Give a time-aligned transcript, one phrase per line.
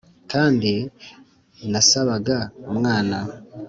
[0.31, 0.73] kandi
[1.71, 2.37] nasabaga
[2.71, 3.17] umwana,